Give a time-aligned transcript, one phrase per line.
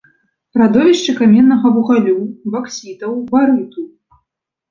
[0.59, 2.15] Радовішчы каменнага вугалю,
[2.55, 3.81] баксітаў, барыту.